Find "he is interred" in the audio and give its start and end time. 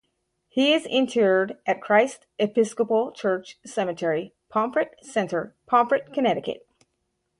0.47-1.59